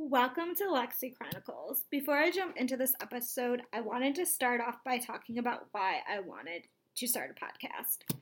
[0.00, 1.82] Welcome to Lexi Chronicles.
[1.90, 6.02] Before I jump into this episode, I wanted to start off by talking about why
[6.08, 8.16] I wanted to start a podcast.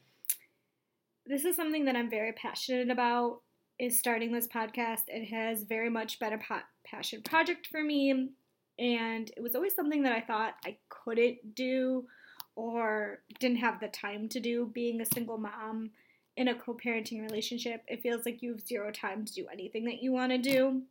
[1.27, 3.43] This is something that I'm very passionate about
[3.79, 5.03] is starting this podcast.
[5.09, 8.31] It has very much been a po- passion project for me
[8.79, 12.07] and it was always something that I thought I couldn't do
[12.55, 15.91] or didn't have the time to do being a single mom
[16.39, 17.83] in a co-parenting relationship.
[17.87, 20.83] It feels like you have zero time to do anything that you want to do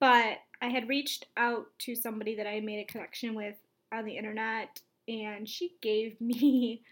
[0.00, 3.56] but I had reached out to somebody that I made a connection with
[3.92, 6.82] on the internet, and she gave me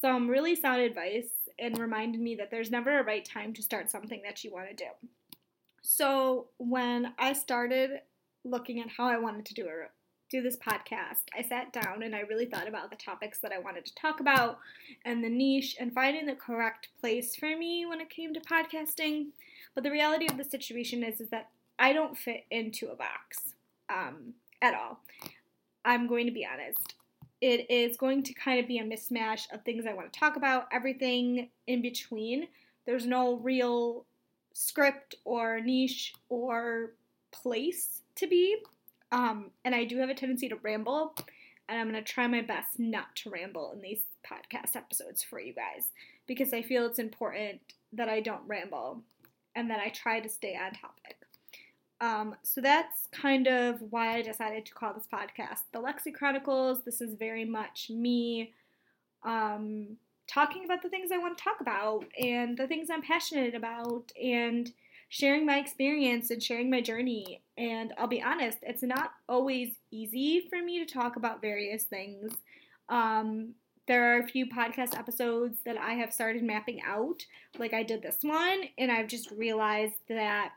[0.00, 3.90] some really sound advice and reminded me that there's never a right time to start
[3.90, 4.90] something that you want to do.
[5.82, 8.00] So when I started
[8.44, 9.88] looking at how I wanted to do a
[10.30, 13.58] do this podcast, I sat down and I really thought about the topics that I
[13.58, 14.58] wanted to talk about
[15.06, 19.28] and the niche and finding the correct place for me when it came to podcasting.
[19.74, 21.48] But the reality of the situation is, is that
[21.78, 23.54] I don't fit into a box
[23.88, 25.00] um, at all.
[25.84, 26.94] I'm going to be honest.
[27.40, 30.36] It is going to kind of be a mismatch of things I want to talk
[30.36, 32.48] about, everything in between.
[32.84, 34.04] There's no real
[34.52, 36.94] script or niche or
[37.30, 38.56] place to be.
[39.12, 41.14] Um, and I do have a tendency to ramble,
[41.68, 45.40] and I'm going to try my best not to ramble in these podcast episodes for
[45.40, 45.86] you guys
[46.26, 47.60] because I feel it's important
[47.92, 49.02] that I don't ramble
[49.54, 51.16] and that I try to stay on topic.
[52.00, 56.84] Um, so that's kind of why I decided to call this podcast the Lexi Chronicles.
[56.84, 58.54] This is very much me
[59.24, 59.96] um,
[60.28, 64.12] talking about the things I want to talk about and the things I'm passionate about
[64.22, 64.70] and
[65.08, 67.42] sharing my experience and sharing my journey.
[67.56, 72.32] And I'll be honest, it's not always easy for me to talk about various things.
[72.88, 73.54] Um,
[73.86, 77.24] there are a few podcast episodes that I have started mapping out,
[77.58, 80.52] like I did this one, and I've just realized that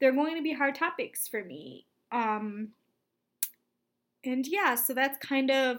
[0.00, 1.86] they're going to be hard topics for me.
[2.12, 2.70] Um,
[4.24, 5.78] and yeah, so that's kind of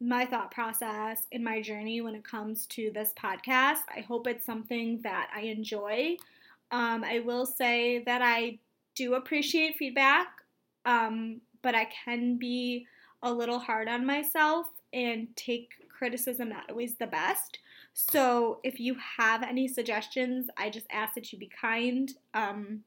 [0.00, 3.82] my thought process in my journey when it comes to this podcast.
[3.94, 6.16] I hope it's something that I enjoy.
[6.72, 8.58] Um, I will say that I
[8.96, 10.28] do appreciate feedback,
[10.86, 12.86] um, but I can be
[13.22, 17.58] a little hard on myself and take criticism not always the best.
[17.94, 22.12] So if you have any suggestions, I just ask that you be kind.
[22.34, 22.80] Um,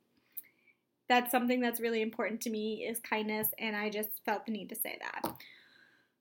[1.08, 4.70] that's something that's really important to me is kindness and I just felt the need
[4.70, 5.36] to say that.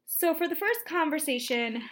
[0.06, 1.82] So for the first conversation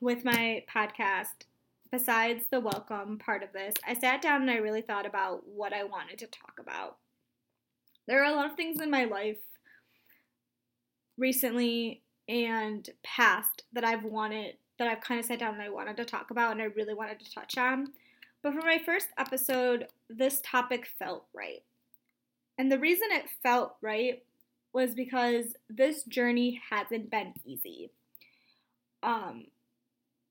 [0.00, 1.44] with my podcast,
[1.90, 5.72] besides the welcome part of this, I sat down and I really thought about what
[5.72, 6.96] I wanted to talk about.
[8.06, 9.38] There are a lot of things in my life
[11.18, 15.96] recently and past that I've wanted that I've kind of sat down and I wanted
[15.96, 17.92] to talk about and I really wanted to touch on.
[18.42, 21.62] But for my first episode, this topic felt right.
[22.58, 24.22] And the reason it felt right
[24.72, 27.90] was because this journey hasn't been easy.
[29.02, 29.46] Um,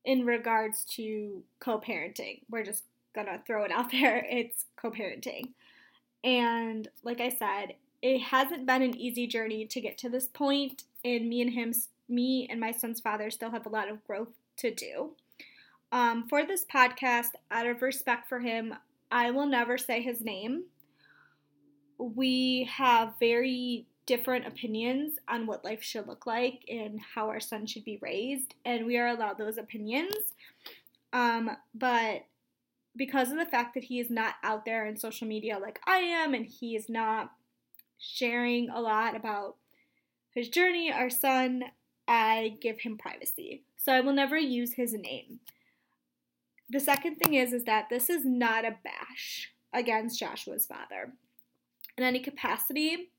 [0.04, 2.84] in regards to co-parenting, we're just
[3.14, 4.24] gonna throw it out there.
[4.28, 5.48] It's co-parenting,
[6.22, 10.84] and like I said, it hasn't been an easy journey to get to this point.
[11.04, 11.72] And me and him,
[12.08, 15.10] me and my son's father, still have a lot of growth to do.
[15.92, 18.74] Um, for this podcast, out of respect for him,
[19.10, 20.64] I will never say his name
[21.98, 27.66] we have very different opinions on what life should look like and how our son
[27.66, 30.14] should be raised, and we are allowed those opinions.
[31.12, 32.26] Um, but
[32.96, 35.98] because of the fact that he is not out there in social media like I
[35.98, 37.32] am, and he is not
[37.98, 39.56] sharing a lot about
[40.30, 41.64] his journey, our son,
[42.06, 43.64] I give him privacy.
[43.76, 45.40] So I will never use his name.
[46.68, 51.12] The second thing is is that this is not a bash against Joshua's father
[51.96, 53.10] in any capacity,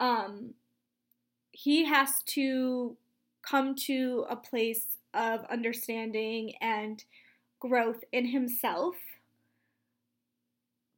[0.00, 0.54] um,
[1.50, 2.96] he has to
[3.42, 7.04] come to a place of understanding and
[7.60, 8.96] growth in himself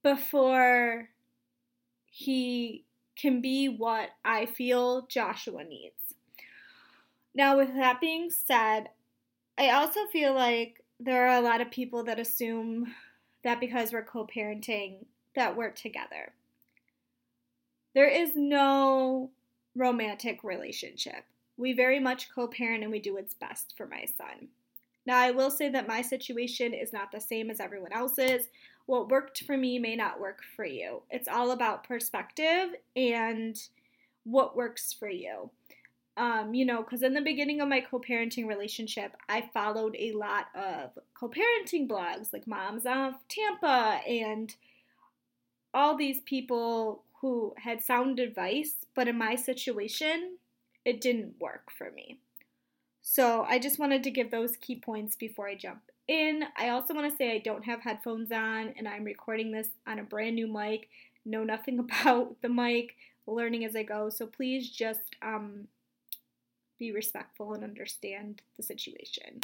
[0.03, 1.09] before
[2.07, 2.85] he
[3.17, 6.15] can be what I feel Joshua needs.
[7.35, 8.91] Now, with that being said,
[9.59, 12.95] I also feel like there are a lot of people that assume
[13.43, 16.33] that because we're co parenting, that we're together.
[17.95, 19.31] There is no
[19.77, 21.25] romantic relationship.
[21.57, 24.49] We very much co parent and we do what's best for my son.
[25.07, 28.49] Now, I will say that my situation is not the same as everyone else's.
[28.87, 31.03] What worked for me may not work for you.
[31.11, 33.57] It's all about perspective and
[34.25, 35.51] what works for you.
[36.17, 40.13] Um, you know, because in the beginning of my co parenting relationship, I followed a
[40.13, 44.55] lot of co parenting blogs like Moms of Tampa and
[45.73, 50.37] all these people who had sound advice, but in my situation,
[50.85, 52.19] it didn't work for me.
[53.01, 56.45] So I just wanted to give those key points before I jump in.
[56.59, 59.99] I also want to say I don't have headphones on and I'm recording this on
[59.99, 60.91] a brand new mic.
[61.25, 62.95] Know nothing about the mic,
[63.27, 64.11] learning as I go.
[64.11, 65.69] So please just um,
[66.79, 69.41] be respectful and understand the situation.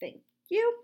[0.00, 0.74] Thank you.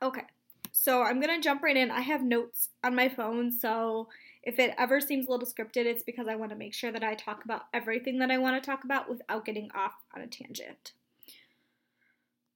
[0.00, 0.26] Okay,
[0.70, 1.90] so I'm gonna jump right in.
[1.90, 4.06] I have notes on my phone, so
[4.42, 7.04] if it ever seems a little scripted, it's because I want to make sure that
[7.04, 10.26] I talk about everything that I want to talk about without getting off on a
[10.26, 10.92] tangent.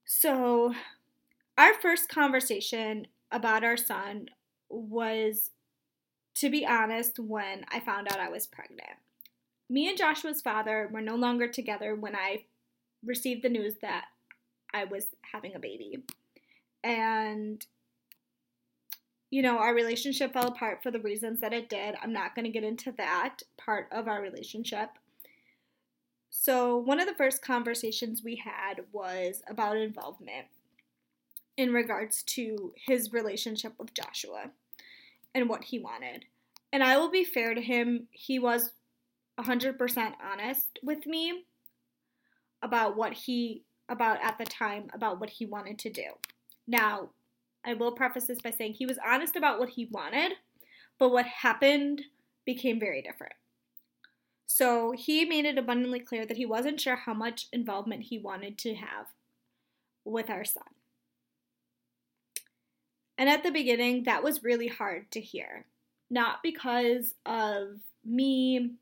[0.06, 0.74] So,
[1.58, 4.28] our first conversation about our son
[4.68, 5.50] was,
[6.36, 8.98] to be honest, when I found out I was pregnant.
[9.68, 12.44] Me and Joshua's father were no longer together when I
[13.04, 14.06] received the news that
[14.72, 16.02] I was having a baby.
[16.82, 17.64] And
[19.34, 21.96] you know, our relationship fell apart for the reasons that it did.
[22.00, 24.90] I'm not going to get into that part of our relationship.
[26.30, 30.46] So, one of the first conversations we had was about involvement
[31.56, 34.52] in regards to his relationship with Joshua
[35.34, 36.26] and what he wanted.
[36.72, 38.70] And I will be fair to him, he was
[39.40, 41.42] 100% honest with me
[42.62, 46.12] about what he about at the time about what he wanted to do.
[46.68, 47.08] Now,
[47.64, 50.32] I will preface this by saying he was honest about what he wanted,
[50.98, 52.02] but what happened
[52.44, 53.34] became very different.
[54.46, 58.58] So he made it abundantly clear that he wasn't sure how much involvement he wanted
[58.58, 59.06] to have
[60.04, 60.64] with our son.
[63.16, 65.66] And at the beginning, that was really hard to hear.
[66.10, 68.72] Not because of me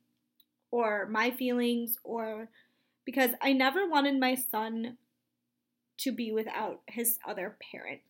[0.71, 2.49] or my feelings, or
[3.05, 4.97] because I never wanted my son
[5.99, 8.01] to be without his other parent.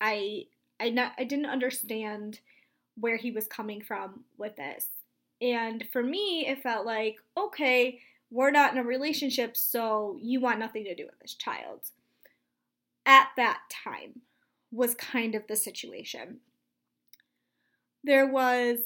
[0.00, 0.46] I
[0.80, 2.40] I not I didn't understand
[2.98, 4.88] where he was coming from with this.
[5.40, 8.00] And for me, it felt like, okay,
[8.30, 11.80] we're not in a relationship, so you want nothing to do with this child.
[13.06, 14.22] At that time
[14.70, 16.40] was kind of the situation.
[18.04, 18.78] There was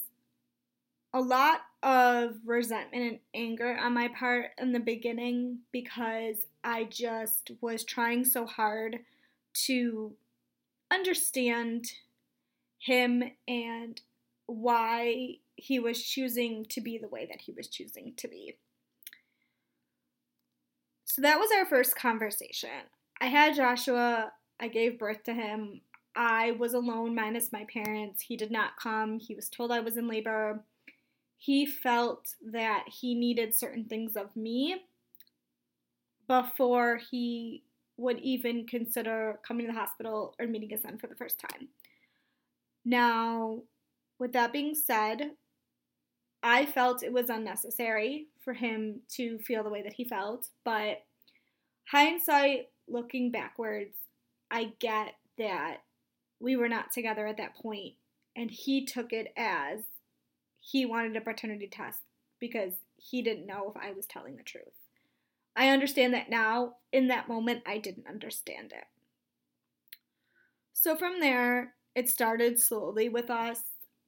[1.13, 7.51] a lot of resentment and anger on my part in the beginning because I just
[7.61, 9.01] was trying so hard
[9.67, 10.13] to
[10.93, 11.93] understand
[12.79, 14.01] him and
[14.47, 18.57] why he was choosing to be the way that he was choosing to be.
[21.05, 22.71] So that was our first conversation.
[23.21, 25.83] I had Joshua, I gave birth to him.
[26.17, 28.23] I was alone minus my parents.
[28.23, 29.19] He did not come.
[29.19, 30.65] He was told I was in labor.
[31.37, 34.85] He felt that he needed certain things of me
[36.29, 37.63] before he
[37.97, 41.69] would even consider coming to the hospital or meeting his son for the first time.
[42.85, 43.63] Now,
[44.19, 45.33] with that being said,
[46.43, 51.03] I felt it was unnecessary for him to feel the way that he felt, but
[51.89, 53.95] hindsight, looking backwards,
[54.51, 55.79] I get that
[56.41, 57.95] we were not together at that point,
[58.35, 59.81] and he took it as
[60.61, 62.01] he wanted a paternity test
[62.41, 64.82] because he didn't know if I was telling the truth.
[65.57, 66.77] I understand that now.
[66.93, 68.85] In that moment, I didn't understand it.
[70.73, 73.61] So from there, it started slowly with us.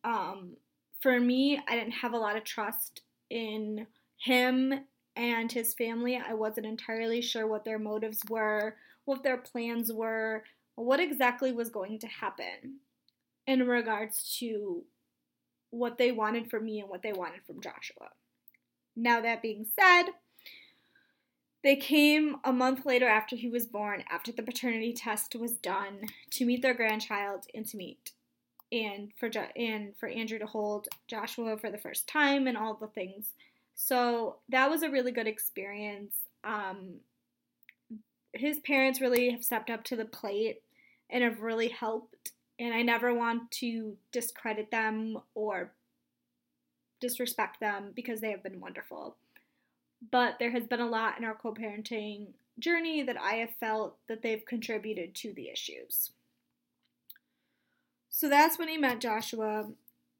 [0.04, 0.56] Um,
[1.00, 3.86] for me, I didn't have a lot of trust in
[4.18, 4.72] him
[5.16, 6.16] and his family.
[6.16, 10.44] I wasn't entirely sure what their motives were, what their plans were,
[10.76, 12.80] what exactly was going to happen
[13.46, 14.82] in regards to
[15.70, 18.08] what they wanted from me and what they wanted from Joshua.
[18.96, 20.04] Now, that being said,
[21.64, 26.08] they came a month later after he was born, after the paternity test was done,
[26.30, 28.12] to meet their grandchild and to meet
[28.70, 32.74] and for jo- and for Andrew to hold Joshua for the first time and all
[32.74, 33.32] the things.
[33.74, 36.14] So that was a really good experience.
[36.44, 36.96] Um,
[38.34, 40.60] his parents really have stepped up to the plate
[41.08, 42.32] and have really helped.
[42.58, 45.72] And I never want to discredit them or
[47.00, 49.16] disrespect them because they have been wonderful
[50.10, 53.96] but there has been a lot in our co parenting journey that I have felt
[54.08, 56.10] that they've contributed to the issues.
[58.08, 59.68] So that's when he met Joshua,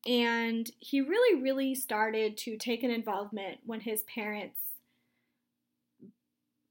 [0.06, 4.58] and he really, really started to take an involvement when his parents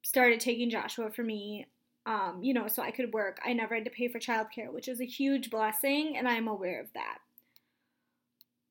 [0.02, 1.68] started taking Joshua for me.
[2.06, 3.40] Um, you know, so I could work.
[3.46, 6.82] I never had to pay for childcare, which is a huge blessing, and I'm aware
[6.82, 7.20] of that.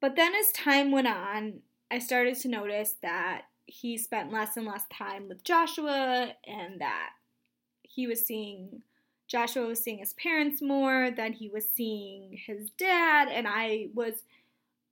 [0.02, 4.66] But then as time went on, I started to notice that he spent less and
[4.66, 7.10] less time with Joshua and that
[7.82, 8.82] he was seeing
[9.28, 14.24] Joshua was seeing his parents more than he was seeing his dad and I was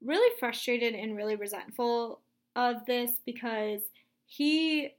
[0.02, 2.20] really frustrated and really resentful
[2.56, 3.82] of this because
[4.26, 4.94] he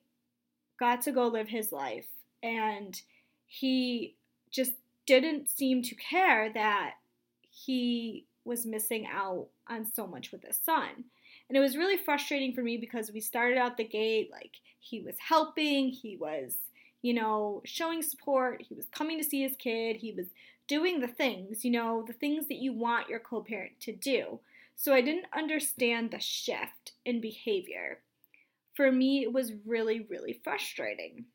[0.80, 2.08] got to go live his life
[2.44, 3.02] and
[3.48, 4.16] he
[4.52, 4.74] just
[5.06, 6.94] didn't seem to care that
[7.50, 11.06] he was missing out on so much with his son.
[11.50, 15.02] And it was really frustrating for me because we started out the gate like he
[15.02, 16.58] was helping, he was,
[17.02, 20.28] you know, showing support, he was coming to see his kid, he was
[20.68, 24.40] doing the things, you know, the things that you want your co parent to do.
[24.76, 28.00] So I didn't understand the shift in behavior.
[28.74, 31.26] For me, it was really, really frustrating.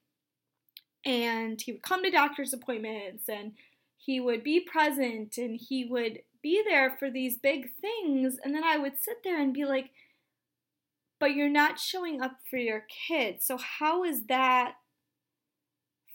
[1.05, 3.53] And he would come to doctor's appointments and
[3.97, 8.39] he would be present and he would be there for these big things.
[8.45, 9.91] And then I would sit there and be like,
[11.19, 13.45] but you're not showing up for your kids.
[13.45, 14.75] So, how is that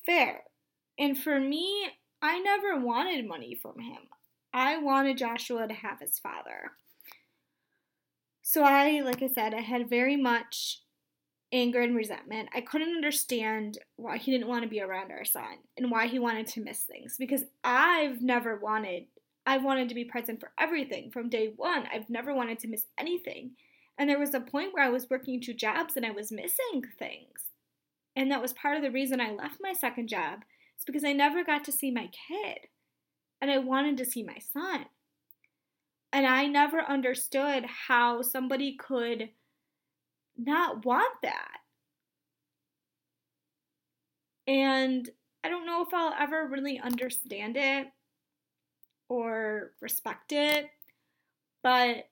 [0.06, 0.44] fair?
[0.98, 1.88] And for me,
[2.22, 4.04] I never wanted money from him.
[4.54, 6.72] I wanted Joshua to have his father.
[8.42, 10.82] So I, like I said, I had very much
[11.52, 12.50] anger and resentment.
[12.54, 16.20] I couldn't understand why he didn't want to be around our son and why he
[16.20, 19.06] wanted to miss things because I've never wanted
[19.46, 21.88] I've wanted to be present for everything from day 1.
[21.94, 23.52] I've never wanted to miss anything.
[23.98, 26.84] And there was a point where I was working two jobs and I was missing
[26.98, 27.52] things.
[28.16, 30.42] And that was part of the reason I left my second job.
[30.76, 32.68] It's because I never got to see my kid.
[33.42, 34.86] And I wanted to see my son.
[36.14, 39.30] And I never understood how somebody could
[40.38, 41.58] not want that.
[44.46, 45.10] And
[45.44, 47.88] I don't know if I'll ever really understand it
[49.12, 50.70] or respect it,
[51.62, 52.08] but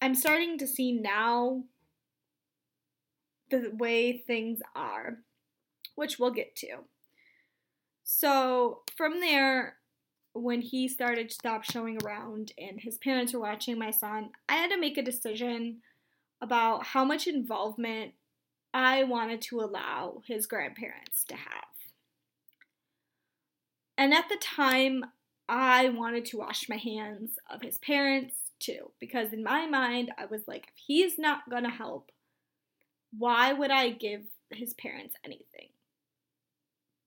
[0.00, 1.64] I'm starting to see now
[3.50, 5.18] the way things are,
[5.96, 6.84] which we'll get to.
[8.04, 9.78] So from there,
[10.34, 14.52] when he started to stop showing around and his parents were watching my son, I
[14.52, 15.78] had to make a decision
[16.40, 18.12] about how much involvement
[18.72, 21.64] I wanted to allow his grandparents to have.
[23.98, 25.06] And at the time,
[25.52, 30.26] I wanted to wash my hands of his parents too, because in my mind, I
[30.26, 32.12] was like, if he's not gonna help,
[33.18, 35.70] why would I give his parents anything?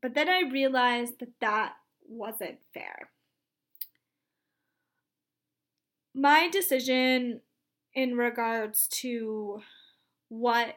[0.02, 3.12] But then I realized that that wasn't fair.
[6.14, 7.40] My decision
[7.96, 9.62] in regards to
[10.28, 10.76] what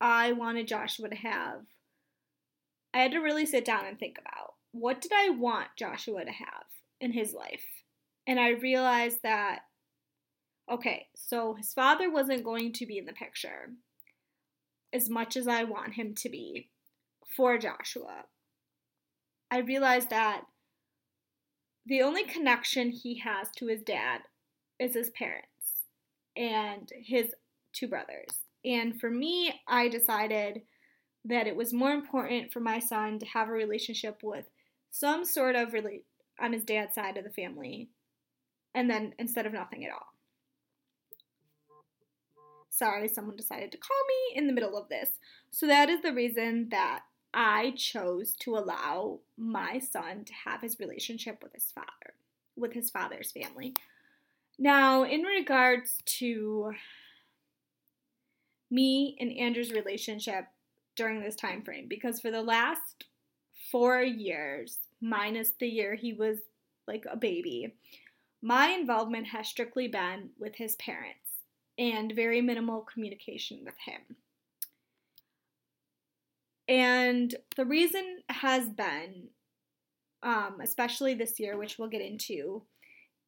[0.00, 1.66] I wanted Joshua to have,
[2.94, 6.30] I had to really sit down and think about what did I want Joshua to
[6.30, 6.64] have
[7.00, 7.64] in his life?
[8.26, 9.60] And I realized that,
[10.70, 13.70] okay, so his father wasn't going to be in the picture
[14.92, 16.70] as much as I want him to be
[17.36, 18.24] for Joshua.
[19.50, 20.42] I realized that
[21.84, 24.22] the only connection he has to his dad
[24.78, 25.46] is his parents
[26.36, 27.34] and his
[27.72, 28.30] two brothers.
[28.64, 30.62] And for me, I decided
[31.24, 34.46] that it was more important for my son to have a relationship with
[34.98, 36.04] some sort of really
[36.40, 37.90] on his dad's side of the family
[38.74, 40.14] and then instead of nothing at all.
[42.70, 45.10] Sorry, someone decided to call me in the middle of this.
[45.50, 47.00] So that is the reason that
[47.34, 52.14] I chose to allow my son to have his relationship with his father,
[52.56, 53.74] with his father's family.
[54.58, 56.72] Now, in regards to
[58.70, 60.46] me and Andrew's relationship
[60.96, 63.04] during this time frame, because for the last
[63.76, 66.38] four years, minus the year he was
[66.88, 67.74] like a baby,
[68.40, 71.42] my involvement has strictly been with his parents
[71.76, 74.16] and very minimal communication with him.
[76.66, 79.28] And the reason has been,
[80.22, 82.62] um, especially this year, which we'll get into,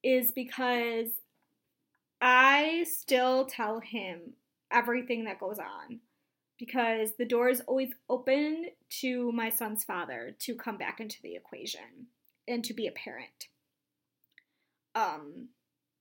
[0.03, 1.09] is because
[2.23, 4.33] I still tell him
[4.73, 6.01] everything that goes on
[6.59, 8.67] because the door is always open
[9.01, 12.09] to my son's father to come back into the equation
[12.47, 13.49] and to be a parent.
[14.95, 15.49] Um,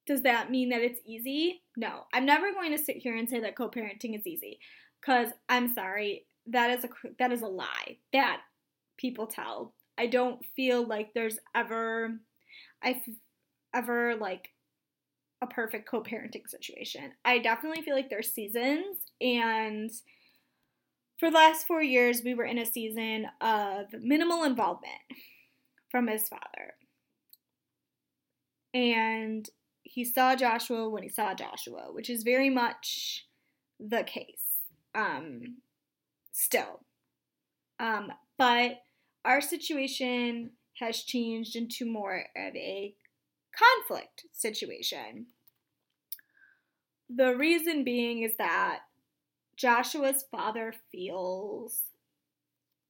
[0.07, 1.61] does that mean that it's easy?
[1.75, 2.05] No.
[2.13, 4.59] I'm never going to sit here and say that co-parenting is easy
[5.05, 7.97] cuz I'm sorry, that is a that is a lie.
[8.13, 8.41] That
[8.97, 9.75] people tell.
[9.97, 12.19] I don't feel like there's ever
[12.81, 13.01] I've
[13.73, 14.53] ever like
[15.41, 17.11] a perfect co-parenting situation.
[17.23, 19.91] I definitely feel like there's seasons and
[21.19, 25.01] for the last 4 years we were in a season of minimal involvement
[25.89, 26.75] from his father.
[28.73, 29.49] And
[29.83, 33.25] he saw Joshua when he saw Joshua, which is very much
[33.79, 34.61] the case.
[34.93, 35.57] Um
[36.31, 36.81] still.
[37.79, 38.81] Um but
[39.25, 42.93] our situation has changed into more of a
[43.55, 45.27] conflict situation.
[47.09, 48.81] The reason being is that
[49.57, 51.81] Joshua's father feels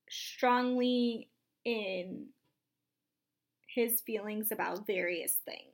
[0.09, 1.29] strongly
[1.63, 2.27] in
[3.67, 5.71] his feelings about various things,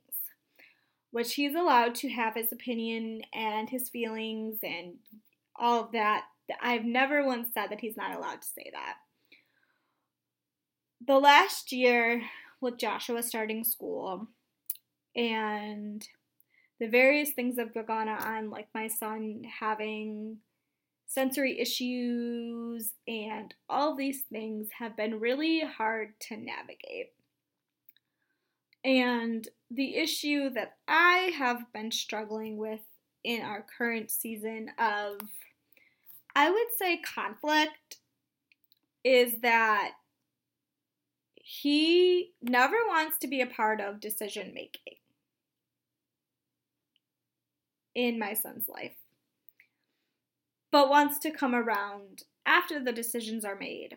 [1.10, 4.94] which he's allowed to have his opinion and his feelings and
[5.56, 6.24] all of that.
[6.62, 8.94] I've never once said that he's not allowed to say that.
[11.06, 12.22] The last year
[12.60, 14.28] with Joshua starting school
[15.16, 16.06] and
[16.78, 20.38] the various things that have gone on, like my son having
[21.06, 27.12] sensory issues and all these things have been really hard to navigate.
[28.84, 32.80] And the issue that I have been struggling with
[33.22, 35.20] in our current season of,
[36.36, 37.98] I would say, conflict
[39.02, 39.92] is that
[41.36, 44.96] he never wants to be a part of decision making
[47.94, 48.96] in my son's life,
[50.74, 53.96] but wants to come around after the decisions are made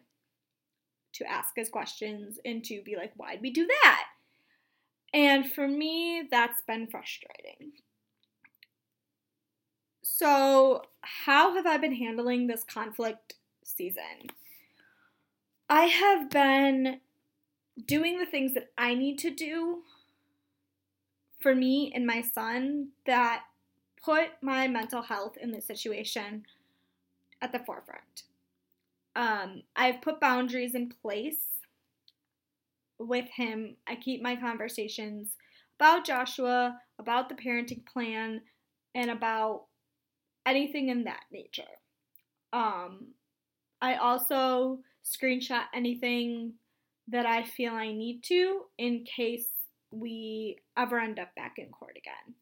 [1.11, 4.03] to ask us questions and to be like, why'd we do that?
[5.11, 7.71] And for me, that's been frustrating.
[10.03, 14.29] So, how have I been handling this conflict season?
[15.67, 16.99] I have been
[17.87, 19.81] doing the things that I need to do
[21.39, 23.45] for me and my son that
[24.05, 26.43] put my mental health in this situation
[27.41, 28.23] at the forefront.
[29.15, 31.45] Um, I've put boundaries in place
[32.99, 33.77] with him.
[33.87, 35.35] I keep my conversations
[35.79, 38.41] about Joshua, about the parenting plan,
[38.95, 39.65] and about
[40.45, 41.63] anything in that nature.
[42.53, 43.09] Um,
[43.81, 46.53] I also screenshot anything
[47.07, 49.47] that I feel I need to in case
[49.91, 52.35] we ever end up back in court again.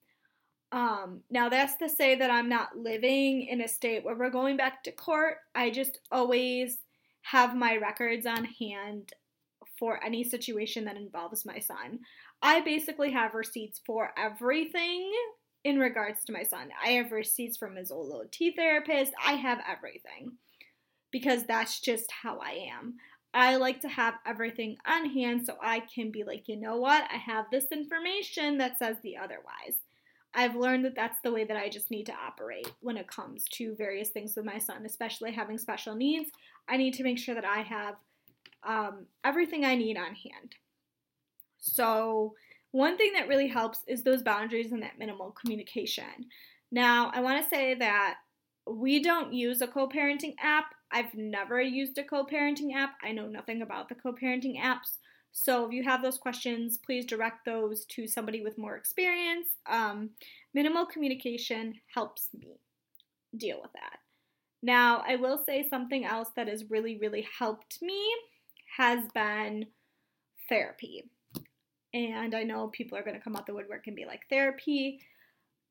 [0.75, 4.58] Um, now, that's to say that I'm not living in a state where we're going
[4.58, 5.38] back to court.
[5.55, 6.79] I just always
[7.22, 9.14] have my records on hand
[9.79, 12.00] for any situation that involves my son.
[12.42, 15.09] I basically have receipts for everything
[15.64, 16.70] in regards to my son.
[16.85, 19.14] I have receipts from his OT therapist.
[19.25, 20.33] I have everything
[21.09, 22.96] because that's just how I am.
[23.33, 27.05] I like to have everything on hand so I can be like, you know what?
[27.09, 29.77] I have this information that says the otherwise.
[30.36, 33.46] I've learned that that's the way that I just need to operate when it comes
[33.54, 36.30] to various things with my son, especially having special needs.
[36.68, 37.96] I need to make sure that I have
[38.64, 40.56] um, everything I need on hand.
[41.58, 42.36] So,
[42.72, 46.28] one thing that really helps is those boundaries and that minimal communication.
[46.72, 48.18] Now, I want to say that
[48.68, 50.66] we don't use a co parenting app.
[50.92, 52.96] I've never used a co parenting app.
[53.02, 54.98] I know nothing about the co parenting apps.
[55.38, 59.50] So, if you have those questions, please direct those to somebody with more experience.
[59.70, 60.12] Um,
[60.54, 62.62] minimal communication helps me
[63.36, 63.98] deal with that.
[64.64, 68.02] Now, I will say something else that has really, really helped me
[68.78, 69.66] has been
[70.48, 71.04] therapy.
[71.94, 75.02] And I know people are going to come out the woodwork and be like, therapy.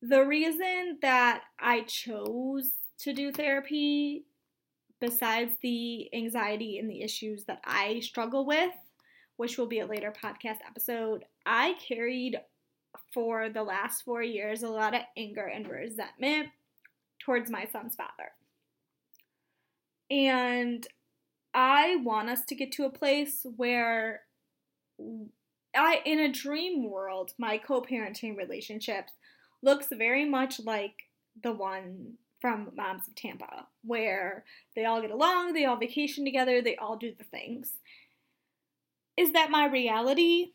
[0.03, 4.27] The reason that I chose to do therapy,
[5.01, 8.75] besides the anxiety and the issues that I struggle with,
[9.37, 12.39] which will be a later podcast episode, I carried
[13.13, 16.49] for the last four years a lot of anger and resentment
[17.19, 18.33] towards my son's father.
[20.11, 20.87] And
[21.53, 24.23] I want us to get to a place where
[25.75, 29.13] I in a dream world, my co-parenting relationships
[29.63, 30.95] looks very much like
[31.43, 34.45] the one from Moms of Tampa, where
[34.77, 37.73] they all get along, they all vacation together, they all do the things.
[39.17, 40.53] Is that my reality?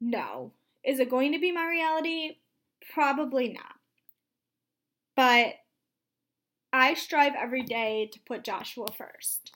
[0.00, 0.52] No.
[0.84, 2.36] Is it going to be my reality?
[2.92, 3.74] Probably not.
[5.14, 5.54] But
[6.72, 9.52] I strive every day to put Joshua first.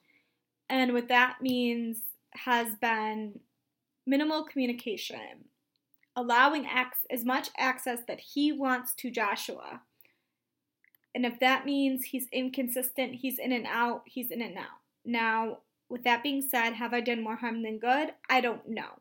[0.69, 1.99] And what that means
[2.33, 3.41] has been
[4.07, 5.47] minimal communication,
[6.17, 6.67] allowing
[7.11, 9.81] as much access that he wants to Joshua.
[11.15, 14.81] And if that means he's inconsistent, he's in and out, he's in and out.
[15.05, 18.11] Now, with that being said, have I done more harm than good?
[18.29, 19.01] I don't know.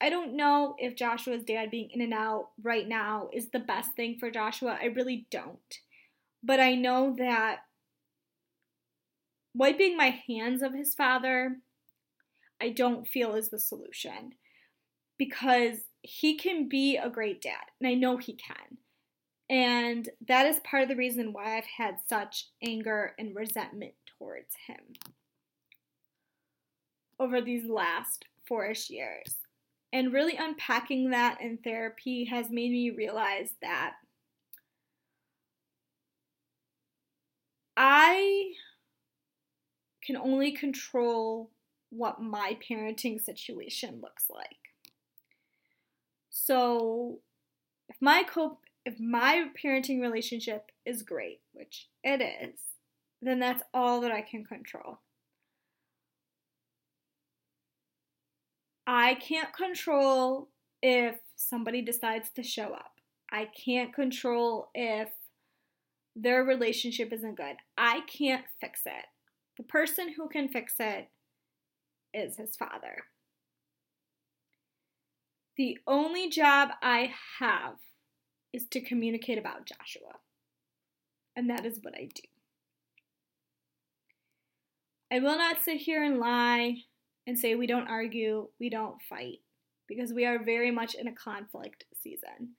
[0.00, 3.92] I don't know if Joshua's dad being in and out right now is the best
[3.94, 4.78] thing for Joshua.
[4.80, 5.78] I really don't.
[6.42, 7.60] But I know that
[9.54, 11.56] wiping my hands of his father,
[12.60, 14.32] I don't feel is the solution
[15.16, 18.78] because he can be a great dad, and I know he can.
[19.48, 24.54] And that is part of the reason why I've had such anger and resentment towards
[24.66, 24.80] him
[27.18, 29.38] over these last four-ish years.
[29.92, 33.94] And really unpacking that in therapy has made me realize that
[37.76, 38.52] I
[40.04, 41.50] can only control
[41.90, 44.48] what my parenting situation looks like.
[46.30, 47.20] So
[47.88, 52.58] if my co if my parenting relationship is great, which it is,
[53.22, 54.98] then that's all that I can control.
[58.86, 60.48] I can't control
[60.82, 63.00] if somebody decides to show up.
[63.32, 65.08] I can't control if
[66.14, 67.56] their relationship isn't good.
[67.76, 69.06] I can't fix it.
[69.56, 71.08] The person who can fix it
[72.12, 73.04] is his father.
[75.56, 77.76] The only job I have
[78.52, 80.18] is to communicate about Joshua.
[81.36, 82.22] And that is what I do.
[85.10, 86.84] I will not sit here and lie
[87.26, 89.38] and say we don't argue, we don't fight,
[89.88, 92.56] because we are very much in a conflict season.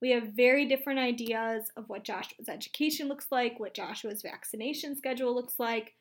[0.00, 5.34] We have very different ideas of what Joshua's education looks like, what Joshua's vaccination schedule
[5.34, 5.94] looks like.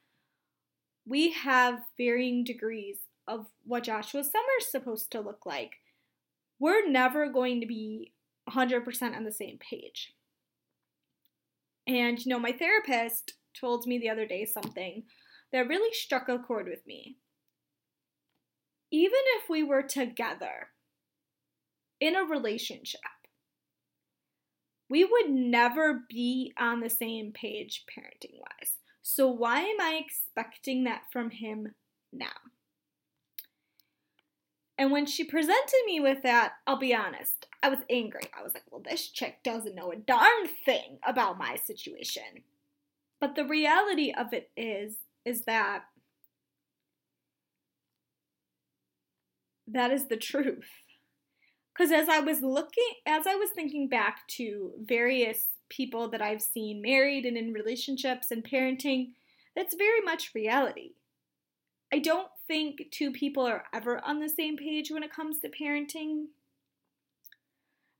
[1.07, 2.97] We have varying degrees
[3.27, 5.73] of what Joshua's summer is supposed to look like.
[6.59, 8.13] We're never going to be
[8.49, 10.13] 100% on the same page.
[11.87, 15.03] And, you know, my therapist told me the other day something
[15.51, 17.17] that really struck a chord with me.
[18.95, 20.69] Even if we were together
[21.99, 23.01] in a relationship,
[24.89, 28.75] we would never be on the same page parenting wise.
[29.01, 31.75] So, why am I expecting that from him
[32.13, 32.39] now?
[34.77, 38.29] And when she presented me with that, I'll be honest, I was angry.
[38.33, 42.45] I was like, well, this chick doesn't know a darn thing about my situation.
[43.19, 45.83] But the reality of it is, is that
[49.67, 50.69] that is the truth.
[51.73, 56.41] Because as I was looking, as I was thinking back to various people that I've
[56.41, 59.09] seen married and in relationships and parenting,
[59.55, 60.91] that's very much reality.
[61.93, 65.49] I don't think two people are ever on the same page when it comes to
[65.49, 66.25] parenting.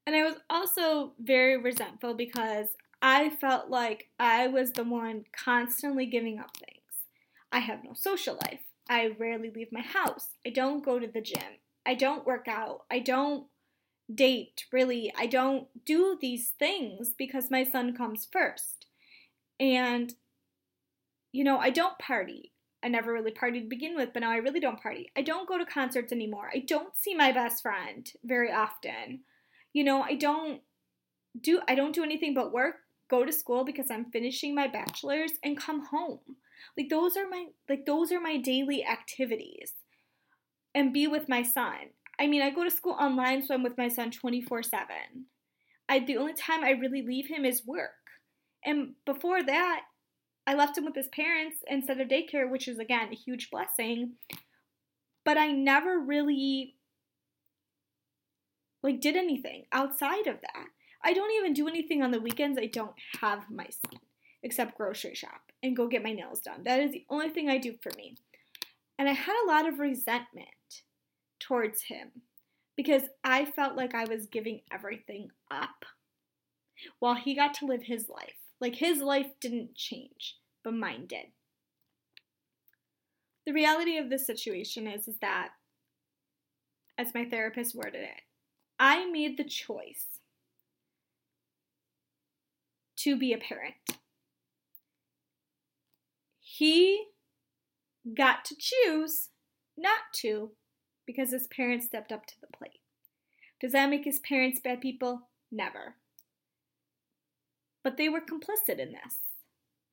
[0.06, 2.68] And I was also very resentful because
[3.02, 6.76] I felt like I was the one constantly giving up things.
[7.52, 8.65] I have no social life.
[8.90, 10.30] I rarely leave my house.
[10.46, 11.60] I don't go to the gym.
[11.86, 12.86] I don't work out.
[12.92, 13.48] I don't
[14.14, 15.12] date, really.
[15.18, 18.86] I don't do these things because my son comes first.
[19.60, 20.14] And,
[21.32, 22.52] you know, I don't party.
[22.84, 25.12] I never really partied to begin with, but now I really don't party.
[25.16, 26.52] I don't go to concerts anymore.
[26.54, 29.22] I don't see my best friend very often.
[29.74, 30.62] You know, I don't
[31.42, 32.76] do I don't do anything but work,
[33.10, 36.20] go to school because I'm finishing my bachelor's and come home.
[36.78, 39.74] Like those are my like those are my daily activities.
[40.74, 41.92] And be with my son.
[42.20, 44.86] I mean, I go to school online, so I'm with my son 24 7.
[45.88, 47.92] I, the only time I really leave him is work.
[48.66, 49.82] And before that,
[50.48, 54.14] I left him with his parents instead of daycare, which is, again, a huge blessing.
[55.24, 56.76] But I never really,
[58.84, 60.68] like, did anything outside of that.
[61.04, 62.58] I don't even do anything on the weekends.
[62.60, 64.00] I don't have my son,
[64.42, 66.64] except grocery shop and go get my nails done.
[66.64, 68.16] That is the only thing I do for me.
[68.98, 70.48] And I had a lot of resentment
[71.40, 72.12] towards him
[72.76, 75.86] because I felt like I was giving everything up
[77.00, 78.38] while he got to live his life.
[78.62, 81.28] Like his life didn't change, but mine did.
[83.46, 85.50] The reality of this situation is, is that,
[86.98, 88.22] as my therapist worded it,
[88.80, 90.20] I made the choice
[92.98, 93.76] to be a parent.
[96.58, 97.08] He
[98.16, 99.28] got to choose
[99.78, 100.52] not to
[101.06, 102.80] because his parents stepped up to the plate.
[103.60, 105.28] Does that make his parents bad people?
[105.52, 105.96] Never.
[107.84, 109.18] But they were complicit in this.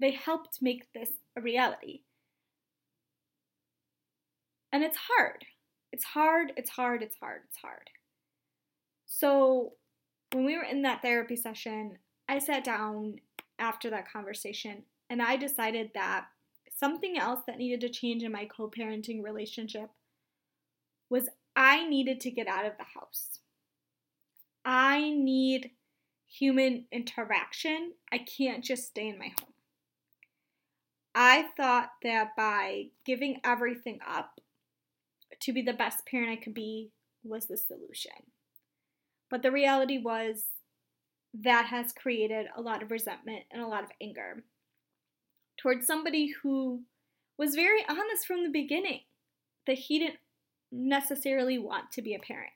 [0.00, 2.02] They helped make this a reality.
[4.72, 5.44] And it's hard.
[5.92, 7.90] It's hard, it's hard, it's hard, it's hard.
[9.06, 9.72] So,
[10.32, 11.98] when we were in that therapy session,
[12.28, 13.16] I sat down
[13.58, 16.26] after that conversation and I decided that
[16.78, 19.90] something else that needed to change in my co parenting relationship
[21.10, 23.40] was I needed to get out of the house.
[24.64, 25.72] I need
[26.26, 27.92] human interaction.
[28.10, 29.52] I can't just stay in my home.
[31.14, 34.40] I thought that by giving everything up
[35.40, 36.90] to be the best parent I could be
[37.22, 38.12] was the solution.
[39.30, 40.44] But the reality was
[41.34, 44.44] that has created a lot of resentment and a lot of anger
[45.56, 46.82] towards somebody who
[47.38, 49.00] was very honest from the beginning
[49.66, 50.18] that he didn't
[50.70, 52.52] necessarily want to be a parent.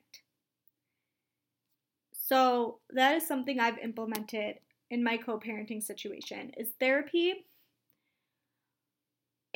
[2.12, 4.56] So that is something I've implemented
[4.90, 7.44] in my co-parenting situation is therapy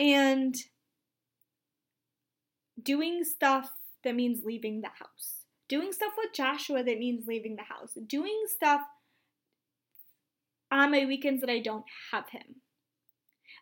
[0.00, 0.57] And
[2.83, 3.70] doing stuff
[4.03, 5.44] that means leaving the house.
[5.68, 7.92] Doing stuff with Joshua that means leaving the house.
[8.07, 8.81] Doing stuff
[10.72, 12.60] on my weekends that I don't have him.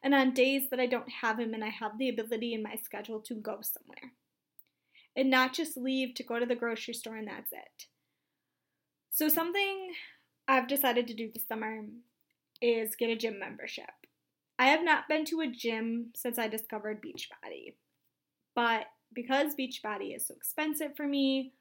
[0.02, 2.76] And on days that I don't have him and I have the ability in my
[2.76, 4.12] schedule to go somewhere.
[5.16, 7.86] And not just leave to go to the grocery store and that's it.
[9.10, 9.92] So, something
[10.46, 11.84] I've decided to do this summer
[12.62, 13.90] is get a gym membership.
[14.58, 17.74] I have not been to a gym since I discovered Beachbody.
[18.54, 21.52] But because Beachbody is so expensive for me,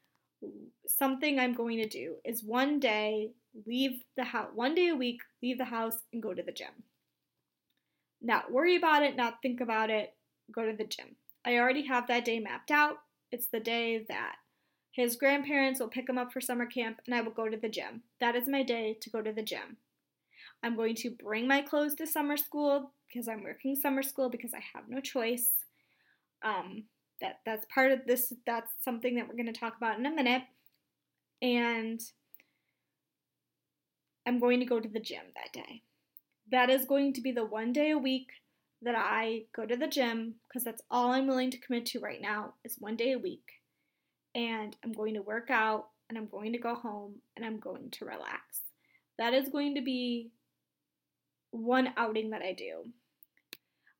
[0.86, 3.30] something I'm going to do is one day
[3.66, 6.84] leave the house, one day a week, leave the house and go to the gym.
[8.20, 10.14] Not worry about it, not think about it,
[10.52, 11.16] go to the gym.
[11.44, 12.96] I already have that day mapped out.
[13.30, 14.36] It's the day that
[14.90, 17.68] his grandparents will pick him up for summer camp and I will go to the
[17.68, 18.02] gym.
[18.20, 19.76] That is my day to go to the gym.
[20.62, 24.52] I'm going to bring my clothes to summer school because I'm working summer school because
[24.54, 25.50] I have no choice.
[26.42, 26.84] Um,
[27.20, 30.10] that that's part of this that's something that we're going to talk about in a
[30.10, 30.42] minute
[31.42, 32.00] and
[34.26, 35.82] i'm going to go to the gym that day
[36.50, 38.28] that is going to be the one day a week
[38.82, 42.20] that i go to the gym because that's all i'm willing to commit to right
[42.20, 43.46] now is one day a week
[44.34, 47.90] and i'm going to work out and i'm going to go home and i'm going
[47.90, 48.62] to relax
[49.18, 50.30] that is going to be
[51.50, 52.84] one outing that i do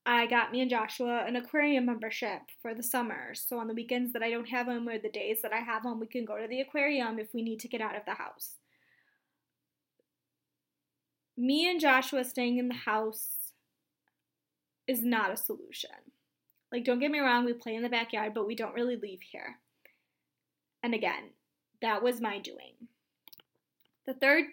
[0.05, 3.35] I got me and Joshua an aquarium membership for the summer.
[3.35, 5.85] So on the weekends that I don't have him or the days that I have
[5.85, 8.15] him, we can go to the aquarium if we need to get out of the
[8.15, 8.55] house.
[11.39, 13.53] Me and Joshua staying in the house
[14.89, 15.89] is not a solution.
[16.69, 19.21] Like, don't get me wrong, we play in the backyard, but we don't really leave
[19.21, 19.55] here.
[20.83, 21.29] And again,
[21.81, 22.73] that was my doing.
[24.05, 24.47] The third,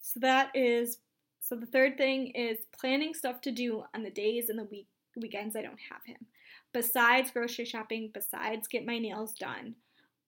[0.00, 0.98] so that is,
[1.38, 4.88] so the third thing is planning stuff to do on the days and the week
[5.14, 6.26] weekends I don't have him.
[6.72, 9.76] Besides grocery shopping, besides get my nails done,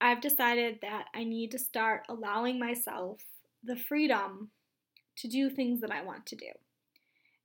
[0.00, 3.18] I've decided that I need to start allowing myself
[3.64, 4.50] the freedom
[5.16, 6.46] to do things that I want to do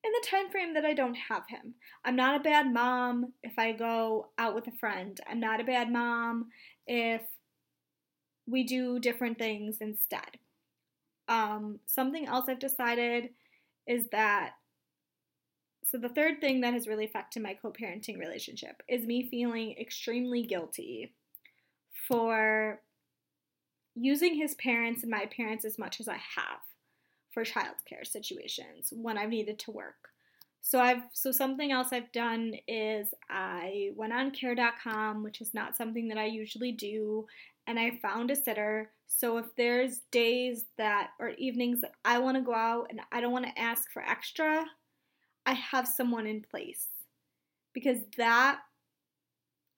[0.04, 1.74] in the time frame that I don't have him.
[2.06, 5.20] I'm not a bad mom if I go out with a friend.
[5.30, 6.48] I'm not a bad mom
[6.88, 7.22] if
[8.48, 10.38] we do different things instead.
[11.28, 13.30] Um, something else I've decided
[13.88, 14.54] is that
[15.84, 19.76] so, the third thing that has really affected my co parenting relationship is me feeling
[19.80, 21.16] extremely guilty
[22.08, 22.82] for
[23.96, 26.60] using his parents and my parents as much as I have
[27.32, 30.10] for childcare situations when I've needed to work.
[30.62, 35.78] So I've so something else I've done is I went on care.com, which is not
[35.78, 37.26] something that I usually do,
[37.68, 38.92] and I found a sitter.
[39.08, 43.22] So if there's days that or evenings that I want to go out and I
[43.22, 44.66] don't want to ask for extra,
[45.46, 46.88] I have someone in place.
[47.74, 48.60] Because that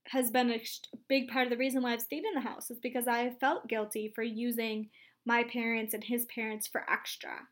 [0.07, 0.61] has been a
[1.07, 3.67] big part of the reason why I've stayed in the house is because I felt
[3.67, 4.89] guilty for using
[5.25, 7.47] my parents and his parents for extra.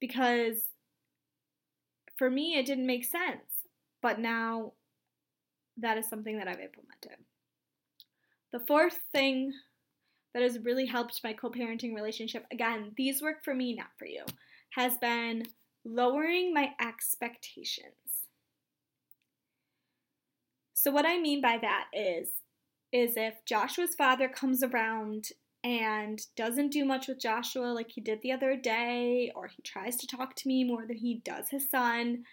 [0.00, 0.62] Because
[2.16, 3.66] for me, it didn't make sense.
[4.02, 4.72] But now
[5.76, 7.24] that is something that I've implemented.
[8.52, 9.52] The fourth thing
[10.34, 14.06] that has really helped my co parenting relationship, again, these work for me, not for
[14.06, 14.24] you,
[14.74, 15.44] has been
[15.84, 17.94] lowering my expectations.
[20.74, 22.30] So what I mean by that is
[22.92, 25.26] is if Joshua's father comes around
[25.62, 29.96] and doesn't do much with Joshua like he did the other day or he tries
[29.96, 32.24] to talk to me more than he does his son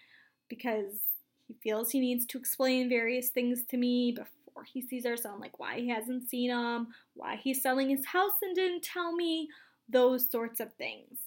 [0.48, 1.00] because
[1.46, 5.40] he feels he needs to explain various things to me before he sees our son
[5.40, 9.48] like why he hasn't seen him, why he's selling his house and didn't tell me,
[9.88, 11.18] those sorts of things.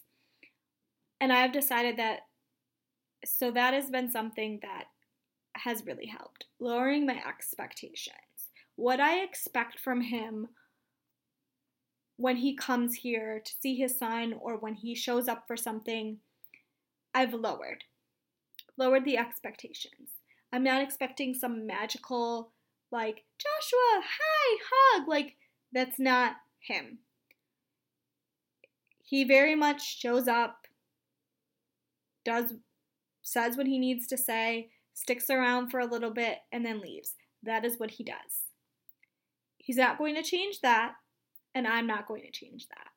[1.19, 2.21] And I've decided that,
[3.25, 4.85] so that has been something that
[5.55, 6.45] has really helped.
[6.59, 8.15] Lowering my expectations.
[8.75, 10.47] What I expect from him
[12.21, 16.17] when he comes here to see his son or when he shows up for something,
[17.13, 17.84] I've lowered.
[18.77, 20.12] Lowered the expectations.
[20.53, 22.51] I'm not expecting some magical,
[22.91, 25.07] like, Joshua, hi, hug.
[25.07, 25.36] Like,
[25.73, 26.99] that's not him.
[29.03, 30.67] He very much shows up
[32.23, 32.53] does
[33.23, 37.15] says what he needs to say, sticks around for a little bit, and then leaves.
[37.43, 38.45] That is what he does.
[39.57, 40.93] He's not going to change that,
[41.53, 42.87] and I'm not going to change that.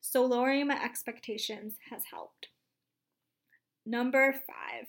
[0.00, 2.48] So lowering my expectations has helped.
[3.86, 4.86] Number five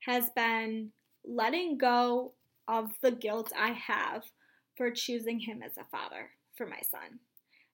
[0.00, 0.90] has been
[1.24, 2.32] letting go
[2.68, 4.24] of the guilt I have
[4.76, 7.20] for choosing him as a father for my son.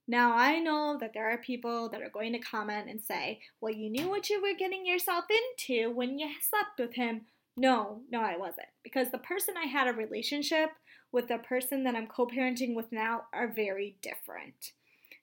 [0.06, 3.72] Now, I know that there are people that are going to comment and say, well,
[3.72, 7.26] you knew what you were getting yourself into when you slept with him.
[7.58, 8.68] No, no, I wasn't.
[8.82, 10.70] Because the person I had a relationship
[11.12, 14.72] with the person that I'm co parenting with now are very different.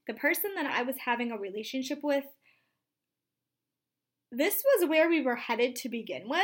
[0.08, 2.26] The person that I was having a relationship with,
[4.32, 6.42] this was where we were headed to begin with,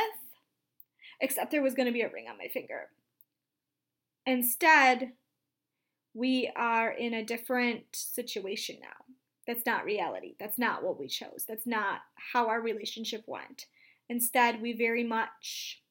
[1.20, 2.88] except there was going to be a ring on my finger.
[4.26, 5.12] Instead,
[6.14, 9.16] we are in a different situation now.
[9.46, 10.34] That's not reality.
[10.38, 11.44] That's not what we chose.
[11.48, 12.00] That's not
[12.32, 13.66] how our relationship went.
[14.08, 15.82] Instead, we very much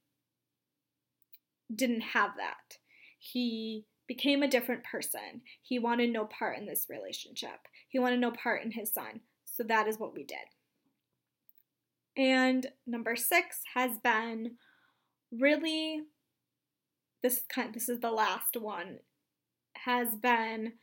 [1.74, 2.78] didn't have that.
[3.24, 5.42] He became a different person.
[5.62, 7.68] He wanted no part in this relationship.
[7.88, 9.22] He wanted no part in his son.
[9.46, 10.38] So that is what we did.
[12.18, 14.58] And number 6 has been
[15.32, 16.02] really
[17.22, 18.98] this kind this is the last one
[19.86, 20.74] has been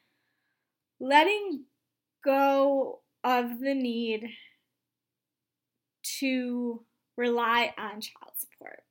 [1.01, 1.65] letting
[2.25, 4.29] go of the need
[6.03, 6.85] to
[7.17, 8.85] rely on child support.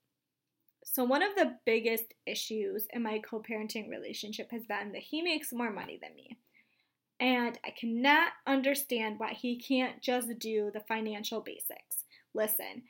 [0.98, 5.22] So, one of the biggest issues in my co parenting relationship has been that he
[5.22, 6.40] makes more money than me.
[7.20, 12.06] And I cannot understand why he can't just do the financial basics.
[12.34, 12.82] Listen,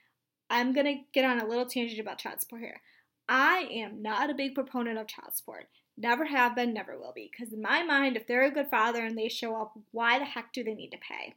[0.50, 2.80] I'm going to get on a little tangent about child support here.
[3.28, 5.68] I am not a big proponent of child support.
[5.98, 7.30] Never have been, never will be.
[7.30, 10.24] Because in my mind, if they're a good father and they show up, why the
[10.24, 11.36] heck do they need to pay?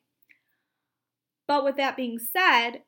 [1.49, 2.83] But with that being said,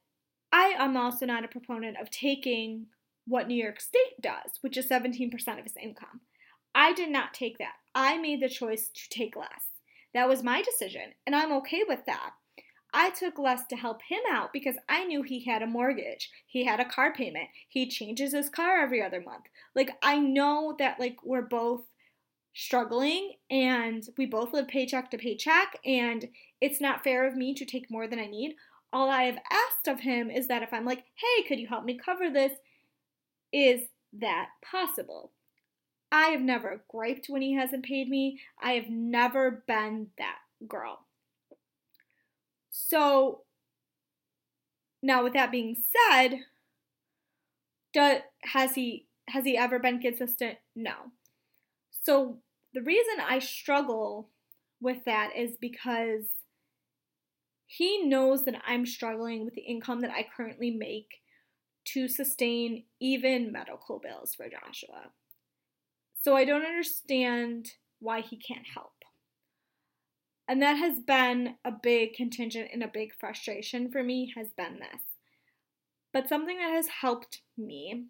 [0.53, 2.87] I am also not a proponent of taking
[3.27, 6.21] what New York State does, which is 17% of his income.
[6.75, 7.75] I did not take that.
[7.95, 9.71] I made the choice to take less.
[10.15, 12.33] That was my decision, and I'm okay with that.
[12.95, 16.31] I took less to help him out because I knew he had a mortgage.
[16.47, 17.49] He had a car payment.
[17.69, 19.45] He changes his car every other month.
[19.75, 21.85] Like I know that like we're both
[22.55, 26.29] struggling and we both live paycheck to paycheck and
[26.61, 28.57] it's not fair of me to take more than I need.
[28.93, 31.85] All I have asked of him is that if I'm like, "Hey, could you help
[31.85, 32.53] me cover this?"
[33.53, 35.33] Is that possible?
[36.11, 38.41] I have never griped when he hasn't paid me.
[38.63, 40.39] I have never been that
[40.69, 41.07] girl.
[42.71, 43.43] So,
[45.03, 45.77] now with that being
[46.11, 46.41] said,
[47.93, 50.59] does, has he has he ever been consistent?
[50.75, 50.95] No.
[51.91, 52.39] So
[52.75, 54.29] the reason I struggle
[54.81, 56.25] with that is because
[57.67, 61.22] he knows that I'm struggling with the income that I currently make
[61.85, 65.11] to sustain even medical bills for Joshua.
[66.21, 68.93] So I don't understand why he can't help.
[70.49, 74.79] And that has been a big contingent and a big frustration for me has been
[74.79, 75.03] this.
[76.13, 78.07] But something that has helped me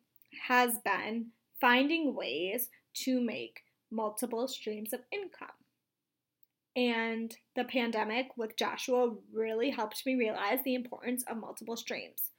[0.48, 1.26] has been
[1.60, 5.48] finding ways to make multiple streams of income.
[6.74, 12.31] And the pandemic with Joshua really helped me realize the importance of multiple streams.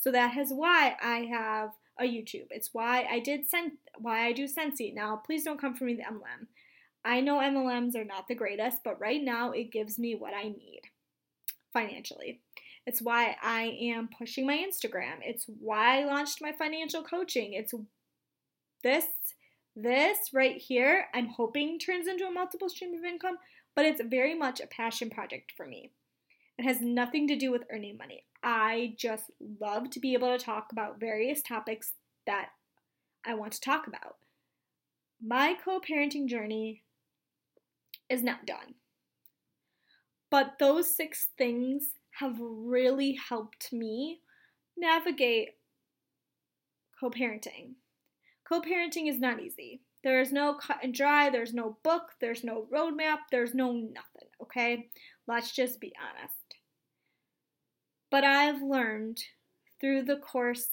[0.00, 2.46] So that is why I have a YouTube.
[2.50, 4.94] It's why I did send why I do Scentsy.
[4.94, 6.46] Now, please don't come for me the MLM.
[7.04, 10.44] I know MLMs are not the greatest, but right now it gives me what I
[10.44, 10.80] need
[11.72, 12.40] financially.
[12.86, 15.18] It's why I am pushing my Instagram.
[15.22, 17.52] It's why I launched my financial coaching.
[17.52, 17.74] It's
[18.82, 19.04] this
[19.76, 23.36] this right here I'm hoping turns into a multiple stream of income,
[23.76, 25.90] but it's very much a passion project for me.
[26.60, 28.26] It has nothing to do with earning money.
[28.42, 29.30] I just
[29.62, 31.94] love to be able to talk about various topics
[32.26, 32.50] that
[33.24, 34.16] I want to talk about.
[35.24, 36.82] My co parenting journey
[38.10, 38.74] is not done.
[40.30, 44.20] But those six things have really helped me
[44.76, 45.52] navigate
[47.00, 47.72] co parenting.
[48.46, 49.80] Co parenting is not easy.
[50.04, 54.28] There is no cut and dry, there's no book, there's no roadmap, there's no nothing,
[54.42, 54.90] okay?
[55.26, 56.39] Let's just be honest.
[58.10, 59.22] But I've learned
[59.80, 60.68] through the course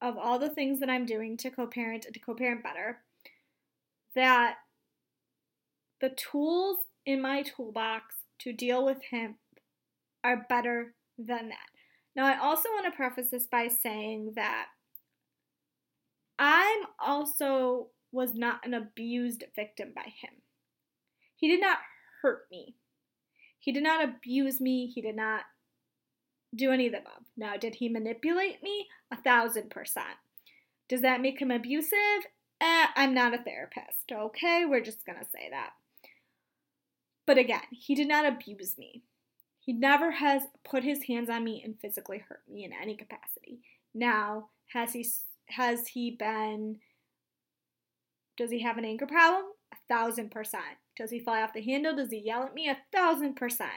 [0.00, 2.98] of all the things that I'm doing to co parent and to co parent better
[4.14, 4.56] that
[6.00, 9.36] the tools in my toolbox to deal with him
[10.24, 11.68] are better than that.
[12.16, 14.66] Now, I also want to preface this by saying that
[16.38, 20.42] I'm also was not an abused victim by him.
[21.36, 21.78] He did not
[22.22, 22.74] hurt me.
[23.58, 24.86] He did not abuse me.
[24.86, 25.42] He did not
[26.54, 27.24] do any of the above.
[27.36, 28.88] Now, did he manipulate me?
[29.12, 30.16] A thousand percent.
[30.88, 32.26] Does that make him abusive?
[32.60, 34.64] Eh, I'm not a therapist, okay?
[34.66, 35.70] We're just gonna say that.
[37.26, 39.02] But again, he did not abuse me.
[39.60, 43.60] He never has put his hands on me and physically hurt me in any capacity.
[43.94, 45.06] Now, has he
[45.46, 46.78] has he been
[48.36, 49.44] does he have an anger problem?
[49.72, 50.78] A thousand percent.
[50.96, 51.94] Does he fly off the handle?
[51.94, 52.68] Does he yell at me?
[52.68, 53.70] A thousand percent.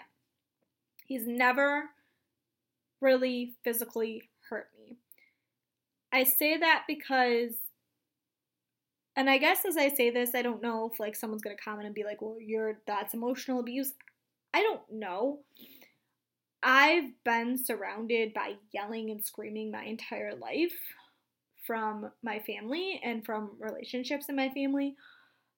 [1.05, 1.89] He's never
[3.04, 4.97] really physically hurt me.
[6.12, 7.54] I say that because
[9.16, 11.86] and I guess as I say this, I don't know if like someone's gonna comment
[11.86, 13.93] and be like, "Well, you're that's emotional abuse."
[14.54, 15.39] I don't know.
[16.64, 20.78] I've been surrounded by yelling and screaming my entire life
[21.66, 24.95] from my family and from relationships in my family.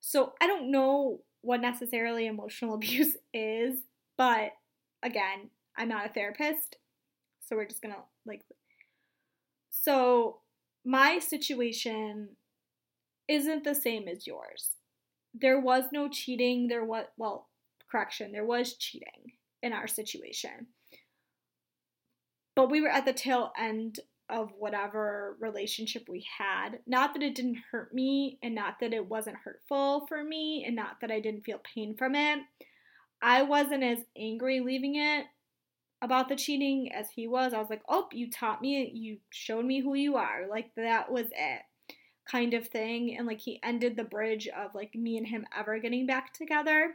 [0.00, 3.80] So I don't know what necessarily emotional abuse is,
[4.16, 4.52] but
[5.02, 6.76] again, I'm not a therapist.
[7.46, 8.42] So we're just gonna like.
[9.70, 10.40] So
[10.84, 12.30] my situation
[13.28, 14.72] isn't the same as yours.
[15.32, 16.68] There was no cheating.
[16.68, 17.48] There was, well,
[17.90, 19.32] correction, there was cheating
[19.62, 20.68] in our situation.
[22.54, 26.80] But we were at the tail end of whatever relationship we had.
[26.86, 30.74] Not that it didn't hurt me, and not that it wasn't hurtful for me, and
[30.74, 32.40] not that I didn't feel pain from it.
[33.22, 35.26] I wasn't as angry leaving it
[36.02, 37.52] about the cheating as he was.
[37.52, 40.46] I was like, oh, you taught me, you showed me who you are.
[40.48, 41.62] Like, that was it
[42.30, 45.78] kind of thing and like he ended the bridge of like me and him ever
[45.78, 46.90] getting back together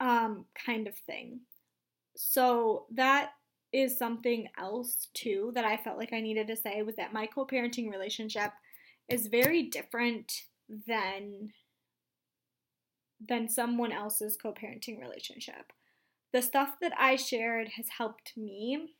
[0.00, 1.38] um kind of thing
[2.16, 3.32] so that
[3.72, 7.26] is something else too that I felt like I needed to say was that my
[7.26, 8.52] co-parenting relationship
[9.08, 10.32] is very different
[10.86, 11.52] than
[13.26, 15.72] than someone else's co-parenting relationship.
[16.32, 18.94] The stuff that I shared has helped me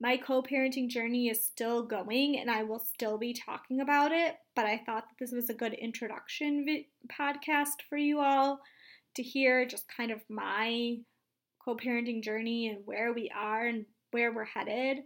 [0.00, 4.36] my co parenting journey is still going and I will still be talking about it,
[4.56, 8.60] but I thought that this was a good introduction vi- podcast for you all
[9.16, 10.96] to hear just kind of my
[11.62, 15.04] co parenting journey and where we are and where we're headed.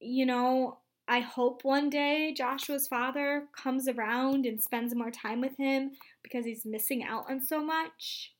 [0.00, 5.56] You know, I hope one day Joshua's father comes around and spends more time with
[5.58, 5.90] him
[6.22, 8.33] because he's missing out on so much.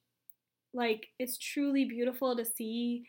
[0.74, 3.06] Like, it's truly beautiful to see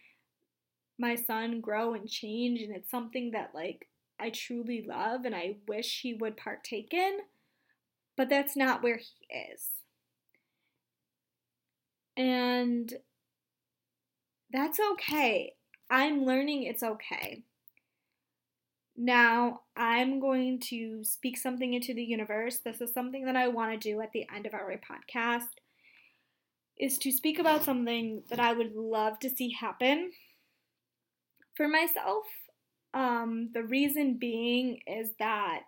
[0.97, 3.87] my son grow and change and it's something that like
[4.19, 7.19] I truly love and I wish he would partake in,
[8.15, 9.67] but that's not where he is.
[12.15, 12.93] And
[14.53, 15.53] that's okay.
[15.89, 17.43] I'm learning it's okay.
[18.97, 22.59] Now, I'm going to speak something into the universe.
[22.59, 25.49] This is something that I want to do at the end of our podcast
[26.77, 30.11] is to speak about something that I would love to see happen
[31.55, 32.25] for myself.
[32.93, 35.61] Um, the reason being is that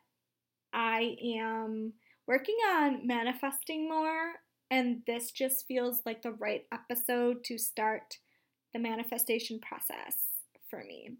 [0.73, 1.93] I am
[2.27, 4.33] working on manifesting more,
[4.69, 8.17] and this just feels like the right episode to start
[8.73, 10.15] the manifestation process
[10.69, 11.11] for me.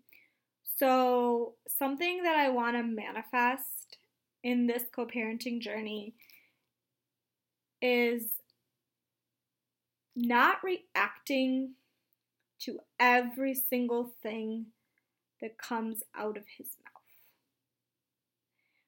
[0.77, 3.97] So, something that I want to manifest
[4.43, 6.13] in this co parenting journey
[7.81, 8.36] is
[10.17, 11.75] not reacting
[12.59, 14.65] to every single thing
[15.39, 16.93] that comes out of his mouth.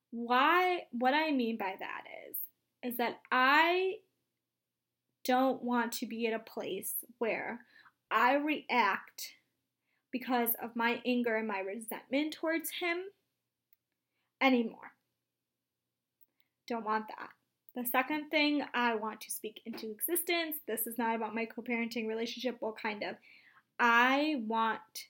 [0.09, 2.37] Why what I mean by that is
[2.81, 3.97] is that I
[5.23, 7.59] don't want to be at a place where
[8.09, 9.33] I react
[10.11, 12.97] because of my anger and my resentment towards him
[14.41, 14.93] anymore.
[16.67, 17.29] Don't want that.
[17.75, 21.61] The second thing I want to speak into existence, this is not about my co
[21.61, 23.15] parenting relationship, well, kind of,
[23.79, 25.07] I want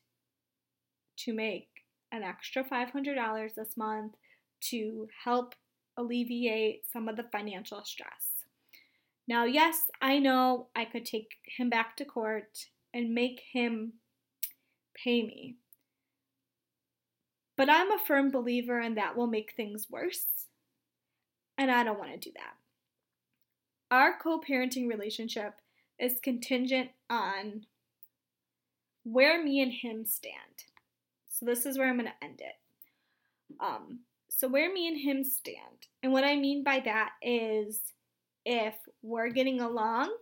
[1.18, 1.70] to make
[2.12, 4.14] an extra $500 this month
[4.62, 5.56] to help
[5.98, 8.46] alleviate some of the financial stress.
[9.28, 13.94] Now, yes, I know I could take him back to court and make him
[14.96, 15.56] pay me.
[17.56, 20.26] But I'm a firm believer and that will make things worse.
[21.60, 22.56] And I don't want to do that.
[23.92, 25.56] Our co parenting relationship
[26.00, 27.66] is contingent on
[29.04, 30.64] where me and him stand.
[31.28, 32.56] So this is where I'm going to end it.
[33.60, 34.00] Um,
[34.30, 37.82] so where me and him stand, and what I mean by that is
[38.46, 40.16] if we're getting along,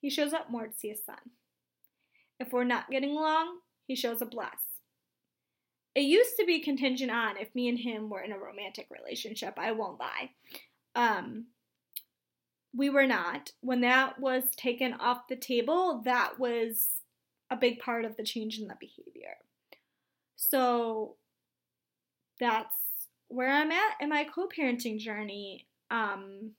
[0.00, 1.16] he shows up more to see his son.
[2.38, 4.76] If we're not getting along, he shows up less.
[5.94, 9.54] It used to be contingent on if me and him were in a romantic relationship.
[9.56, 10.32] I won't lie.
[10.96, 11.46] Um,
[12.74, 13.52] we were not.
[13.60, 16.88] When that was taken off the table, that was
[17.50, 19.36] a big part of the change in the behavior.
[20.36, 21.16] So
[22.40, 22.74] that's
[23.28, 25.66] where I'm at in my co parenting journey.
[25.90, 26.52] Um,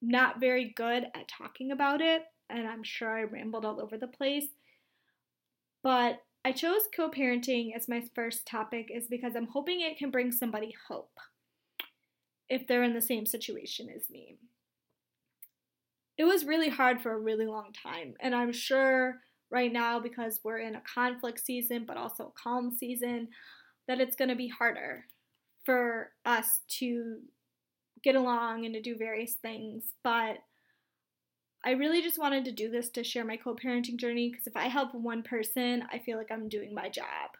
[0.00, 4.06] not very good at talking about it, and I'm sure I rambled all over the
[4.06, 4.48] place.
[5.82, 10.10] But I chose co parenting as my first topic is because I'm hoping it can
[10.10, 11.18] bring somebody hope
[12.48, 14.36] if they're in the same situation as me.
[16.16, 19.20] It was really hard for a really long time, and I'm sure
[19.50, 23.28] right now because we're in a conflict season, but also a calm season.
[23.86, 25.06] that it's going to be harder
[25.64, 27.20] for us to
[28.02, 29.94] get along and to do various things.
[30.04, 30.38] But
[31.64, 34.56] I really just wanted to do this to share my co parenting journey because if
[34.56, 37.30] I help one person, I feel like I'm doing my job.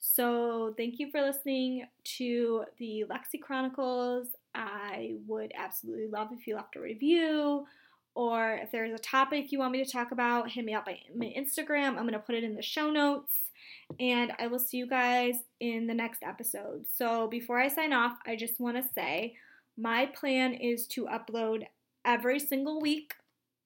[0.00, 1.86] So, thank you for listening
[2.18, 4.28] to the Lexi Chronicles.
[4.54, 7.66] I would absolutely love if you left a review
[8.14, 10.98] or if there's a topic you want me to talk about, hit me up by
[11.16, 11.96] my Instagram.
[11.96, 13.50] I'm going to put it in the show notes.
[13.98, 16.86] And I will see you guys in the next episode.
[16.92, 19.34] So, before I sign off, I just want to say
[19.76, 21.64] my plan is to upload
[22.04, 23.14] every single week,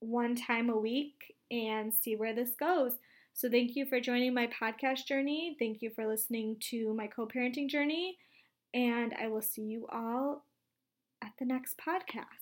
[0.00, 2.92] one time a week, and see where this goes.
[3.34, 5.56] So, thank you for joining my podcast journey.
[5.58, 8.16] Thank you for listening to my co parenting journey.
[8.74, 10.44] And I will see you all
[11.22, 12.37] at the next podcast.